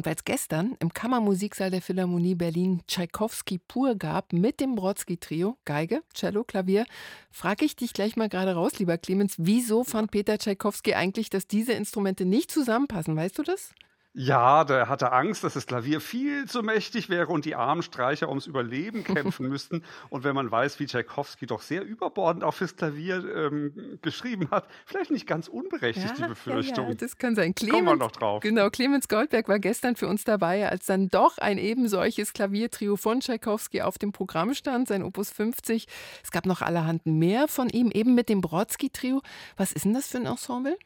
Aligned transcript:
Und 0.00 0.06
weil 0.06 0.14
es 0.14 0.24
gestern 0.24 0.76
im 0.80 0.94
Kammermusiksaal 0.94 1.70
der 1.70 1.82
Philharmonie 1.82 2.34
Berlin 2.34 2.80
Tschaikowski 2.86 3.58
pur 3.58 3.96
gab 3.96 4.32
mit 4.32 4.58
dem 4.58 4.74
Brodsky-Trio, 4.74 5.58
Geige, 5.66 6.02
Cello, 6.14 6.42
Klavier, 6.42 6.86
frage 7.30 7.66
ich 7.66 7.76
dich 7.76 7.92
gleich 7.92 8.16
mal 8.16 8.30
gerade 8.30 8.54
raus, 8.54 8.78
lieber 8.78 8.96
Clemens, 8.96 9.34
wieso 9.36 9.84
fand 9.84 10.10
Peter 10.10 10.38
Tschaikowski 10.38 10.94
eigentlich, 10.94 11.28
dass 11.28 11.46
diese 11.46 11.74
Instrumente 11.74 12.24
nicht 12.24 12.50
zusammenpassen? 12.50 13.14
Weißt 13.14 13.38
du 13.38 13.42
das? 13.42 13.74
Ja, 14.12 14.64
der 14.64 14.88
hatte 14.88 15.12
Angst, 15.12 15.44
dass 15.44 15.54
das 15.54 15.66
Klavier 15.66 16.00
viel 16.00 16.46
zu 16.46 16.64
mächtig 16.64 17.08
wäre 17.08 17.28
und 17.28 17.44
die 17.44 17.54
armen 17.54 17.82
Streicher 17.82 18.28
ums 18.28 18.46
Überleben 18.46 19.04
kämpfen 19.04 19.48
müssten. 19.48 19.84
Und 20.08 20.24
wenn 20.24 20.34
man 20.34 20.50
weiß, 20.50 20.80
wie 20.80 20.86
Tchaikovsky 20.86 21.46
doch 21.46 21.62
sehr 21.62 21.84
überbordend 21.84 22.42
auch 22.42 22.54
fürs 22.54 22.74
Klavier 22.74 23.24
ähm, 23.36 23.98
geschrieben 24.02 24.50
hat, 24.50 24.66
vielleicht 24.84 25.12
nicht 25.12 25.28
ganz 25.28 25.46
unberechtigt 25.46 26.18
ja, 26.18 26.24
die 26.24 26.28
Befürchtung. 26.28 26.86
Ja, 26.86 26.90
ja, 26.90 26.96
das 26.96 27.18
kann 27.18 27.36
sein. 27.36 27.54
Clemens, 27.54 27.76
Kommen 27.76 27.98
wir 27.98 28.04
noch 28.04 28.10
drauf. 28.10 28.42
Genau, 28.42 28.68
Clemens 28.68 29.06
Goldberg 29.06 29.48
war 29.48 29.60
gestern 29.60 29.94
für 29.94 30.08
uns 30.08 30.24
dabei, 30.24 30.68
als 30.68 30.86
dann 30.86 31.08
doch 31.08 31.38
ein 31.38 31.58
eben 31.58 31.86
solches 31.86 32.32
Klaviertrio 32.32 32.96
von 32.96 33.20
Tchaikovsky 33.20 33.82
auf 33.82 33.96
dem 33.96 34.10
Programm 34.10 34.54
stand, 34.54 34.88
sein 34.88 35.04
Opus 35.04 35.30
50. 35.30 35.86
Es 36.24 36.32
gab 36.32 36.46
noch 36.46 36.62
allerhand 36.62 37.06
mehr 37.06 37.46
von 37.46 37.68
ihm, 37.68 37.92
eben 37.92 38.16
mit 38.16 38.28
dem 38.28 38.40
Brodsky-Trio. 38.40 39.22
Was 39.56 39.70
ist 39.70 39.84
denn 39.84 39.94
das 39.94 40.08
für 40.08 40.18
ein 40.18 40.26
Ensemble? 40.26 40.76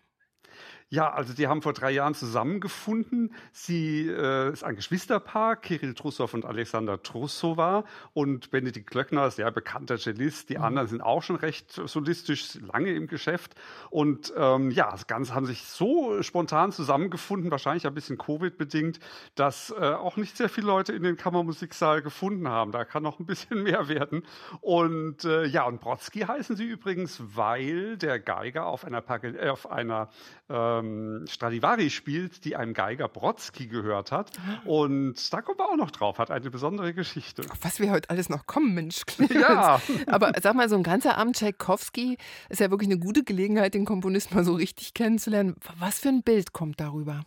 Ja, 0.95 1.13
also 1.13 1.35
die 1.35 1.49
haben 1.49 1.61
vor 1.61 1.73
drei 1.73 1.91
Jahren 1.91 2.15
zusammengefunden. 2.15 3.35
Sie 3.51 4.09
äh, 4.09 4.53
ist 4.53 4.63
ein 4.63 4.77
Geschwisterpaar, 4.77 5.57
Kirill 5.57 5.93
Trussow 5.93 6.33
und 6.33 6.45
Alexander 6.45 7.03
Trussowa 7.03 7.83
und 8.13 8.53
Benedikt 8.53 8.91
Klöckner, 8.91 9.29
sehr 9.33 9.51
bekannter 9.51 9.99
Cellist. 9.99 10.51
Die 10.51 10.57
mhm. 10.57 10.63
anderen 10.63 10.87
sind 10.87 11.01
auch 11.01 11.25
schon 11.25 11.35
recht 11.35 11.73
solistisch 11.73 12.61
lange 12.61 12.93
im 12.93 13.09
Geschäft. 13.09 13.57
Und 13.91 14.33
ähm, 14.37 14.71
ja, 14.71 14.93
das 14.93 15.09
Ganze 15.09 15.35
haben 15.35 15.47
sich 15.47 15.65
so 15.65 16.23
spontan 16.23 16.71
zusammengefunden, 16.71 17.51
wahrscheinlich 17.51 17.89
ein 17.89 17.95
bisschen 17.95 18.17
Covid-bedingt, 18.17 19.01
dass 19.35 19.75
äh, 19.77 19.95
auch 19.95 20.17
nicht 20.17 20.37
sehr 20.37 20.49
viele 20.49 20.69
Leute 20.69 20.93
in 20.93 21.03
den 21.03 21.17
Kammermusiksaal 21.17 22.03
gefunden 22.03 22.47
haben. 22.47 22.71
Da 22.71 22.85
kann 22.85 23.03
noch 23.03 23.19
ein 23.19 23.27
bisschen 23.27 23.63
mehr 23.65 23.89
werden. 23.89 24.23
Und 24.61 25.25
äh, 25.25 25.45
ja, 25.47 25.65
und 25.65 25.81
Brodsky 25.81 26.21
heißen 26.21 26.55
sie 26.55 26.67
übrigens, 26.67 27.21
weil 27.35 27.97
der 27.97 28.21
Geiger 28.21 28.67
auf 28.67 28.85
einer, 28.85 29.01
Pagel 29.01 29.35
äh, 29.35 29.49
auf 29.49 29.69
einer 29.69 30.09
äh, 30.49 30.84
ähm, 30.85 31.27
Stradivari 31.27 31.91
spielt, 31.91 32.45
die 32.45 32.57
einem 32.57 32.75
Geiger 32.75 33.09
Brodsky 33.09 33.67
gehört 33.67 34.13
hat. 34.13 34.31
Ah. 34.39 34.67
Und 34.69 35.33
da 35.33 35.43
kommen 35.43 35.59
wir 35.59 35.69
auch 35.69 35.77
noch 35.77 35.91
drauf, 35.91 36.19
hat 36.19 36.31
eine 36.31 36.51
besondere 36.51 36.95
Geschichte. 36.95 37.43
Auf 37.51 37.59
was 37.63 37.81
wir 37.81 37.91
heute 37.91 38.11
alles 38.11 38.29
noch 38.29 38.47
kommen, 38.47 38.75
Mensch. 38.75 39.03
Ja. 39.35 39.81
Aber 40.07 40.33
sag 40.41 40.55
mal, 40.55 40.69
so 40.69 40.77
ein 40.77 40.83
ganzer 40.83 41.19
Abend 41.19 41.37
Tchaikovsky 41.37 42.17
ist 42.49 42.61
ja 42.61 42.71
wirklich 42.71 42.91
eine 42.91 42.99
gute 42.99 43.25
Gelegenheit, 43.25 43.75
den 43.75 43.85
Komponisten 43.85 44.35
mal 44.35 44.45
so 44.45 44.55
richtig 44.55 44.95
kennenzulernen. 44.95 45.57
Was 45.79 45.99
für 45.99 46.09
ein 46.09 46.23
Bild 46.23 46.53
kommt 46.53 46.81
darüber? 46.81 47.25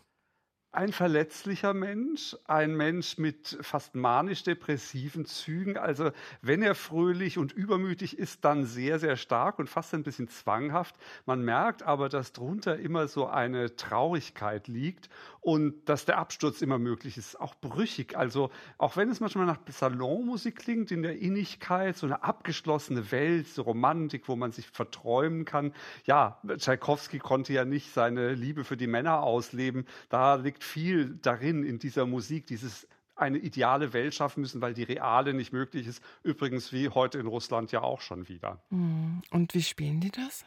Ein 0.78 0.92
verletzlicher 0.92 1.74
Mensch, 1.74 2.36
ein 2.44 2.76
Mensch 2.76 3.18
mit 3.18 3.58
fast 3.62 3.96
manisch-depressiven 3.96 5.24
Zügen. 5.24 5.76
Also 5.76 6.12
wenn 6.40 6.62
er 6.62 6.76
fröhlich 6.76 7.36
und 7.36 7.50
übermütig 7.50 8.16
ist, 8.16 8.44
dann 8.44 8.64
sehr, 8.64 9.00
sehr 9.00 9.16
stark 9.16 9.58
und 9.58 9.68
fast 9.68 9.92
ein 9.94 10.04
bisschen 10.04 10.28
zwanghaft. 10.28 10.94
Man 11.26 11.44
merkt 11.44 11.82
aber, 11.82 12.08
dass 12.08 12.32
drunter 12.32 12.78
immer 12.78 13.08
so 13.08 13.26
eine 13.26 13.74
Traurigkeit 13.74 14.68
liegt 14.68 15.08
und 15.40 15.88
dass 15.88 16.04
der 16.04 16.18
Absturz 16.18 16.62
immer 16.62 16.78
möglich 16.78 17.16
ist, 17.16 17.40
auch 17.40 17.56
brüchig. 17.56 18.16
Also 18.16 18.50
auch 18.76 18.96
wenn 18.96 19.08
es 19.08 19.18
manchmal 19.18 19.46
nach 19.46 19.58
Salonmusik 19.68 20.56
klingt, 20.56 20.92
in 20.92 21.02
der 21.02 21.18
Innigkeit, 21.18 21.96
so 21.96 22.06
eine 22.06 22.22
abgeschlossene 22.22 23.10
Welt, 23.10 23.48
so 23.48 23.62
Romantik, 23.62 24.28
wo 24.28 24.36
man 24.36 24.52
sich 24.52 24.68
verträumen 24.68 25.44
kann. 25.44 25.72
Ja, 26.04 26.40
Tschaikowski 26.46 27.18
konnte 27.18 27.52
ja 27.52 27.64
nicht 27.64 27.92
seine 27.92 28.34
Liebe 28.34 28.62
für 28.62 28.76
die 28.76 28.86
Männer 28.86 29.24
ausleben. 29.24 29.86
Da 30.08 30.36
liegt 30.36 30.67
viel 30.68 31.18
darin, 31.22 31.64
in 31.64 31.78
dieser 31.78 32.06
Musik, 32.06 32.46
dieses 32.46 32.86
eine 33.16 33.38
ideale 33.38 33.92
Welt 33.92 34.14
schaffen 34.14 34.40
müssen, 34.40 34.60
weil 34.60 34.74
die 34.74 34.84
reale 34.84 35.34
nicht 35.34 35.52
möglich 35.52 35.86
ist. 35.86 36.02
Übrigens 36.22 36.72
wie 36.72 36.88
heute 36.88 37.18
in 37.18 37.26
Russland 37.26 37.72
ja 37.72 37.80
auch 37.80 38.00
schon 38.00 38.28
wieder. 38.28 38.62
Hm. 38.70 39.22
Und 39.30 39.54
wie 39.54 39.62
spielen 39.62 40.00
die 40.00 40.10
das? 40.10 40.44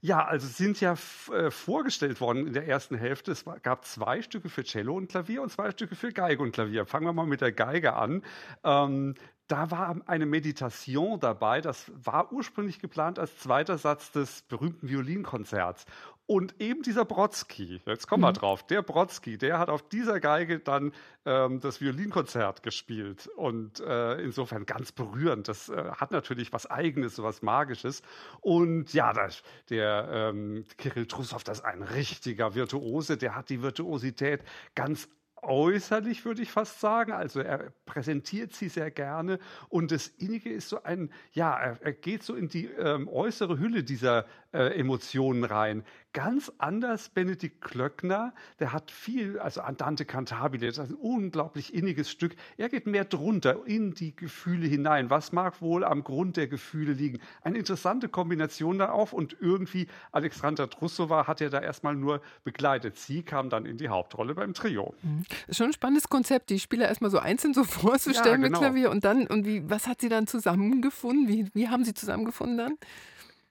Ja, 0.00 0.24
also 0.24 0.48
sind 0.48 0.80
ja 0.80 0.96
äh, 1.32 1.50
vorgestellt 1.52 2.20
worden 2.20 2.48
in 2.48 2.54
der 2.54 2.66
ersten 2.66 2.96
Hälfte. 2.96 3.30
Es 3.30 3.44
gab 3.62 3.84
zwei 3.84 4.20
Stücke 4.20 4.48
für 4.48 4.64
Cello 4.64 4.96
und 4.96 5.08
Klavier 5.08 5.42
und 5.42 5.50
zwei 5.50 5.70
Stücke 5.70 5.94
für 5.94 6.12
Geige 6.12 6.42
und 6.42 6.50
Klavier. 6.50 6.86
Fangen 6.86 7.06
wir 7.06 7.12
mal 7.12 7.26
mit 7.26 7.40
der 7.40 7.52
Geige 7.52 7.94
an. 7.94 8.24
Ähm, 8.64 9.14
da 9.48 9.70
war 9.70 9.96
eine 10.06 10.26
Meditation 10.26 11.20
dabei. 11.20 11.60
Das 11.60 11.90
war 11.94 12.32
ursprünglich 12.32 12.78
geplant 12.78 13.18
als 13.18 13.36
zweiter 13.38 13.78
Satz 13.78 14.12
des 14.12 14.42
berühmten 14.42 14.88
Violinkonzerts. 14.88 15.84
Und 16.26 16.60
eben 16.60 16.82
dieser 16.82 17.04
Brodsky, 17.04 17.82
jetzt 17.84 18.06
kommen 18.06 18.22
wir 18.22 18.30
mhm. 18.30 18.34
drauf, 18.36 18.66
der 18.66 18.80
Brodsky, 18.80 19.36
der 19.36 19.58
hat 19.58 19.68
auf 19.68 19.86
dieser 19.88 20.20
Geige 20.20 20.60
dann 20.60 20.92
ähm, 21.26 21.60
das 21.60 21.80
Violinkonzert 21.80 22.62
gespielt. 22.62 23.26
Und 23.36 23.80
äh, 23.80 24.14
insofern 24.22 24.64
ganz 24.64 24.92
berührend. 24.92 25.48
Das 25.48 25.68
äh, 25.68 25.90
hat 25.96 26.12
natürlich 26.12 26.52
was 26.52 26.70
Eigenes, 26.70 27.16
so 27.16 27.24
was 27.24 27.42
Magisches. 27.42 28.02
Und 28.40 28.94
ja, 28.94 29.12
das, 29.12 29.42
der 29.68 30.08
ähm, 30.10 30.64
Kirill 30.78 31.06
Trussow, 31.06 31.42
das 31.42 31.58
ist 31.58 31.64
ein 31.64 31.82
richtiger 31.82 32.54
Virtuose. 32.54 33.16
Der 33.18 33.34
hat 33.34 33.50
die 33.50 33.60
Virtuosität 33.60 34.42
ganz 34.74 35.08
äußerlich, 35.42 36.24
würde 36.24 36.42
ich 36.42 36.50
fast 36.50 36.80
sagen. 36.80 37.12
Also 37.12 37.40
er 37.40 37.72
präsentiert 37.84 38.54
sie 38.54 38.68
sehr 38.68 38.90
gerne 38.90 39.38
und 39.68 39.90
das 39.90 40.08
Innige 40.08 40.50
ist 40.50 40.68
so 40.68 40.82
ein, 40.82 41.10
ja, 41.32 41.54
er, 41.54 41.92
geht 41.92 42.22
so 42.22 42.34
in 42.34 42.48
die 42.48 42.66
ähm, 42.66 43.08
äußere 43.08 43.58
Hülle 43.58 43.82
dieser 43.82 44.26
äh, 44.52 44.78
Emotionen 44.78 45.44
rein. 45.44 45.84
Ganz 46.12 46.52
anders 46.58 47.08
Benedikt 47.08 47.60
Klöckner, 47.62 48.34
der 48.60 48.72
hat 48.72 48.90
viel, 48.90 49.38
also 49.38 49.62
Andante 49.62 50.04
Cantabile, 50.04 50.66
das 50.66 50.78
ist 50.78 50.90
ein 50.90 50.94
unglaublich 50.94 51.74
inniges 51.74 52.10
Stück. 52.10 52.36
Er 52.56 52.68
geht 52.68 52.86
mehr 52.86 53.04
drunter 53.04 53.66
in 53.66 53.94
die 53.94 54.14
Gefühle 54.14 54.66
hinein. 54.66 55.10
Was 55.10 55.32
mag 55.32 55.60
wohl 55.60 55.84
am 55.84 56.04
Grund 56.04 56.36
der 56.36 56.48
Gefühle 56.48 56.92
liegen? 56.92 57.18
Eine 57.42 57.58
interessante 57.58 58.08
Kombination 58.08 58.78
da 58.78 58.90
auf 58.90 59.12
und 59.12 59.36
irgendwie 59.40 59.88
Alexandra 60.12 60.66
Trussowa 60.66 61.26
hat 61.26 61.40
er 61.40 61.50
da 61.50 61.60
erstmal 61.60 61.94
nur 61.94 62.20
begleitet. 62.44 62.96
Sie 62.98 63.22
kam 63.22 63.48
dann 63.48 63.64
in 63.64 63.78
die 63.78 63.88
Hauptrolle 63.88 64.34
beim 64.34 64.54
Trio. 64.54 64.94
Mhm. 65.02 65.24
Schon 65.50 65.68
ein 65.68 65.72
spannendes 65.72 66.08
Konzept, 66.08 66.50
die 66.50 66.58
Spieler 66.58 66.88
erstmal 66.88 67.10
so 67.10 67.18
einzeln 67.18 67.54
so 67.54 67.64
vorzustellen 67.64 68.42
ja, 68.42 68.48
genau. 68.48 68.60
mit 68.60 68.68
Klavier 68.68 68.90
und 68.90 69.04
dann, 69.04 69.26
und 69.26 69.46
wie, 69.46 69.68
was 69.68 69.86
hat 69.86 70.00
sie 70.00 70.08
dann 70.08 70.26
zusammengefunden? 70.26 71.28
Wie, 71.28 71.50
wie 71.54 71.68
haben 71.68 71.84
sie 71.84 71.94
zusammengefunden 71.94 72.58
dann? 72.58 72.78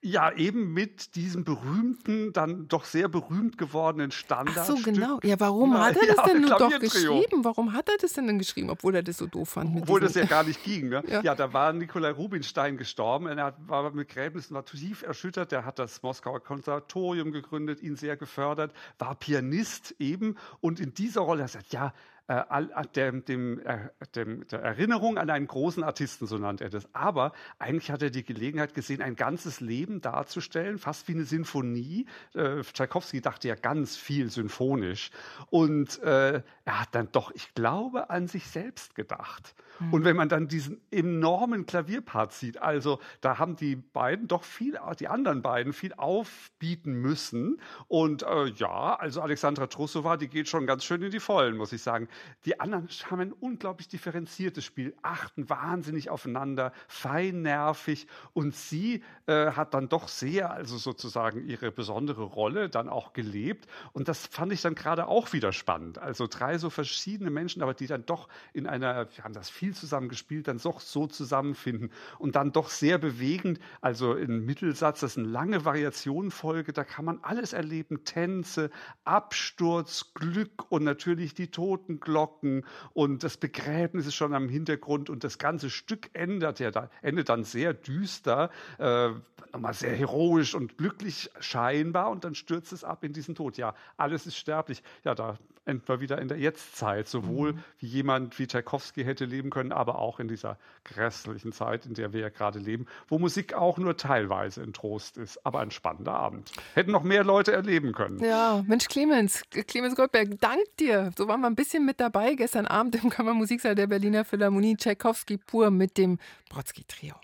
Ja, 0.03 0.31
eben 0.31 0.73
mit 0.73 1.15
diesem 1.15 1.43
berühmten, 1.43 2.33
dann 2.33 2.67
doch 2.67 2.85
sehr 2.85 3.07
berühmt 3.07 3.59
gewordenen 3.59 4.09
Standard. 4.09 4.57
Ach 4.57 4.65
so, 4.65 4.75
genau. 4.75 5.19
Ja, 5.21 5.39
warum 5.39 5.77
hat 5.77 5.95
er 5.95 6.07
das 6.07 6.17
ja, 6.17 6.25
denn 6.25 6.41
nur 6.41 6.57
doch 6.57 6.79
geschrieben? 6.79 7.43
Warum 7.43 7.73
hat 7.73 7.87
er 7.87 7.97
das 7.99 8.13
denn 8.13 8.25
dann 8.25 8.39
geschrieben, 8.39 8.71
obwohl 8.71 8.95
er 8.95 9.03
das 9.03 9.17
so 9.17 9.27
doof 9.27 9.49
fand? 9.49 9.79
obwohl 9.79 9.99
das 9.99 10.15
ja 10.15 10.25
gar 10.25 10.43
nicht 10.43 10.63
ging. 10.63 10.89
Ne? 10.89 11.03
ja. 11.07 11.21
ja. 11.21 11.35
da 11.35 11.53
war 11.53 11.71
Nikolai 11.71 12.09
Rubinstein 12.09 12.77
gestorben. 12.77 13.27
Er 13.27 13.55
war 13.67 13.91
mit 13.91 14.09
Gräbnissen 14.09 14.55
war 14.55 14.65
tief 14.65 15.03
erschüttert. 15.03 15.51
Der 15.51 15.65
hat 15.65 15.77
das 15.77 16.01
Moskauer 16.01 16.39
Konservatorium 16.39 17.31
gegründet, 17.31 17.83
ihn 17.83 17.95
sehr 17.95 18.17
gefördert, 18.17 18.73
war 18.97 19.13
Pianist 19.13 19.95
eben. 19.99 20.35
Und 20.61 20.79
in 20.79 20.95
dieser 20.95 21.21
Rolle, 21.21 21.43
er 21.43 21.47
sagt, 21.47 21.73
ja, 21.73 21.93
äh, 22.27 22.87
dem, 22.95 23.25
dem, 23.25 23.59
äh, 23.65 23.89
dem, 24.15 24.47
der 24.47 24.61
Erinnerung 24.61 25.17
an 25.17 25.29
einen 25.29 25.47
großen 25.47 25.83
Artisten, 25.83 26.27
so 26.27 26.37
nannte 26.37 26.63
er 26.63 26.69
das. 26.69 26.87
Aber 26.93 27.33
eigentlich 27.59 27.91
hat 27.91 28.01
er 28.01 28.09
die 28.09 28.23
Gelegenheit 28.23 28.73
gesehen, 28.73 29.01
ein 29.01 29.15
ganzes 29.15 29.59
Leben 29.59 30.01
darzustellen, 30.01 30.77
fast 30.77 31.07
wie 31.07 31.13
eine 31.13 31.25
Sinfonie. 31.25 32.05
Äh, 32.33 32.61
Tchaikovsky 32.61 33.21
dachte 33.21 33.47
ja 33.47 33.55
ganz 33.55 33.97
viel 33.97 34.29
symphonisch. 34.29 35.11
Und 35.49 36.01
äh, 36.03 36.41
er 36.65 36.79
hat 36.79 36.89
dann 36.93 37.09
doch, 37.11 37.31
ich 37.33 37.53
glaube, 37.53 38.09
an 38.09 38.27
sich 38.27 38.47
selbst 38.47 38.95
gedacht. 38.95 39.55
Mhm. 39.79 39.93
Und 39.93 40.03
wenn 40.05 40.15
man 40.15 40.29
dann 40.29 40.47
diesen 40.47 40.81
enormen 40.91 41.65
Klavierpart 41.65 42.33
sieht, 42.33 42.61
also 42.61 42.99
da 43.19 43.39
haben 43.39 43.55
die 43.55 43.75
beiden 43.75 44.27
doch 44.27 44.43
viel, 44.43 44.79
die 44.99 45.07
anderen 45.07 45.41
beiden 45.41 45.73
viel 45.73 45.93
aufbieten 45.93 46.93
müssen. 46.93 47.59
Und 47.87 48.23
äh, 48.23 48.45
ja, 48.45 48.95
also 48.95 49.21
Alexandra 49.21 49.67
Trussowa, 49.67 50.17
die 50.17 50.27
geht 50.27 50.47
schon 50.47 50.65
ganz 50.67 50.85
schön 50.85 51.01
in 51.01 51.11
die 51.11 51.19
Vollen, 51.19 51.57
muss 51.57 51.73
ich 51.73 51.81
sagen. 51.81 52.07
Die 52.45 52.59
anderen 52.59 52.87
haben 53.09 53.19
ein 53.21 53.31
unglaublich 53.33 53.87
differenziertes 53.87 54.65
Spiel, 54.65 54.95
achten 55.01 55.49
wahnsinnig 55.49 56.09
aufeinander, 56.09 56.73
feinnervig 56.87 58.07
und 58.33 58.55
sie 58.55 59.03
äh, 59.27 59.51
hat 59.51 59.73
dann 59.73 59.89
doch 59.89 60.07
sehr, 60.07 60.51
also 60.51 60.77
sozusagen 60.77 61.47
ihre 61.47 61.71
besondere 61.71 62.23
Rolle 62.23 62.69
dann 62.69 62.89
auch 62.89 63.13
gelebt 63.13 63.67
und 63.93 64.07
das 64.07 64.27
fand 64.27 64.51
ich 64.53 64.61
dann 64.61 64.75
gerade 64.75 65.07
auch 65.07 65.33
wieder 65.33 65.53
spannend. 65.53 65.97
Also 65.97 66.27
drei 66.27 66.57
so 66.57 66.69
verschiedene 66.69 67.29
Menschen, 67.29 67.61
aber 67.61 67.73
die 67.73 67.87
dann 67.87 68.05
doch 68.05 68.27
in 68.53 68.67
einer, 68.67 69.07
wir 69.15 69.23
haben 69.23 69.33
das 69.33 69.49
viel 69.49 69.73
zusammen 69.73 70.09
gespielt, 70.09 70.47
dann 70.47 70.57
doch 70.57 70.79
so 70.79 71.07
zusammenfinden 71.07 71.91
und 72.19 72.35
dann 72.35 72.51
doch 72.51 72.69
sehr 72.69 72.97
bewegend, 72.97 73.59
also 73.79 74.13
in 74.15 74.45
Mittelsatz, 74.45 74.99
das 74.99 75.11
ist 75.11 75.17
eine 75.17 75.27
lange 75.27 75.65
Variationenfolge, 75.65 76.73
da 76.73 76.83
kann 76.83 77.05
man 77.05 77.19
alles 77.21 77.53
erleben, 77.53 78.03
Tänze, 78.03 78.69
Absturz, 79.05 80.13
Glück 80.13 80.69
und 80.69 80.83
natürlich 80.83 81.33
die 81.33 81.51
Toten 81.51 81.99
Glocken 82.01 82.65
und 82.93 83.23
das 83.23 83.37
Begräbnis 83.37 84.07
ist 84.07 84.15
schon 84.15 84.33
am 84.33 84.49
Hintergrund 84.49 85.09
und 85.09 85.23
das 85.23 85.37
ganze 85.37 85.69
Stück 85.69 86.09
endet 86.13 86.59
ja 86.59 86.71
da, 86.71 86.89
endet 87.01 87.29
dann 87.29 87.43
sehr 87.43 87.73
düster, 87.73 88.49
äh, 88.77 89.09
nochmal 89.53 89.73
sehr 89.73 89.95
heroisch 89.95 90.55
und 90.55 90.77
glücklich 90.77 91.29
scheinbar 91.39 92.09
und 92.09 92.23
dann 92.23 92.35
stürzt 92.35 92.73
es 92.73 92.83
ab 92.83 93.03
in 93.03 93.13
diesen 93.13 93.35
Tod. 93.35 93.57
Ja, 93.57 93.73
alles 93.97 94.25
ist 94.25 94.37
sterblich. 94.37 94.83
Ja, 95.03 95.15
da 95.15 95.37
enden 95.65 96.01
wieder 96.01 96.19
in 96.19 96.27
der 96.27 96.37
Jetztzeit, 96.37 97.07
sowohl 97.07 97.53
mhm. 97.53 97.63
wie 97.79 97.87
jemand 97.87 98.39
wie 98.39 98.47
Tchaikovsky 98.47 99.03
hätte 99.03 99.25
leben 99.25 99.49
können, 99.49 99.71
aber 99.71 99.99
auch 99.99 100.19
in 100.19 100.27
dieser 100.27 100.57
grässlichen 100.83 101.51
Zeit, 101.51 101.85
in 101.85 101.93
der 101.93 102.13
wir 102.13 102.21
ja 102.21 102.29
gerade 102.29 102.59
leben, 102.59 102.87
wo 103.07 103.19
Musik 103.19 103.53
auch 103.53 103.77
nur 103.77 103.97
teilweise 103.97 104.61
ein 104.63 104.73
Trost 104.73 105.17
ist, 105.17 105.45
aber 105.45 105.59
ein 105.59 105.71
spannender 105.71 106.13
Abend. 106.13 106.51
Hätten 106.73 106.91
noch 106.91 107.03
mehr 107.03 107.23
Leute 107.23 107.51
erleben 107.51 107.93
können. 107.93 108.23
Ja, 108.23 108.63
Mensch, 108.67 108.87
Clemens, 108.87 109.43
Clemens 109.67 109.95
Goldberg, 109.95 110.39
dank 110.39 110.61
dir. 110.79 111.11
So 111.17 111.27
waren 111.27 111.41
wir 111.41 111.47
ein 111.47 111.55
bisschen 111.55 111.85
mit 111.85 111.99
dabei 111.99 112.35
gestern 112.35 112.65
Abend 112.65 113.01
im 113.03 113.09
Kammermusiksaal 113.09 113.75
der 113.75 113.87
Berliner 113.87 114.25
Philharmonie 114.25 114.75
Tchaikovsky 114.75 115.37
pur 115.37 115.69
mit 115.71 115.97
dem 115.97 116.17
Brodsky-Trio. 116.49 117.15